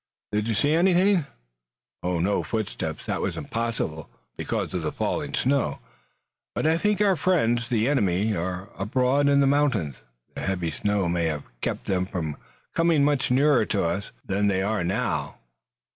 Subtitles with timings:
[0.31, 1.27] "Did you see anything?"
[2.01, 3.05] "No footsteps.
[3.05, 5.77] That was impossible, because of the falling snow,
[6.55, 9.93] but I think our friends, the enemy, are abroad in the mountains.
[10.33, 12.37] The heavy snow may have kept them from
[12.73, 15.35] coming much nearer to us than they are now."